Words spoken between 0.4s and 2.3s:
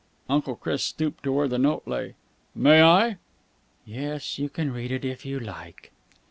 Chris stooped to where the note lay.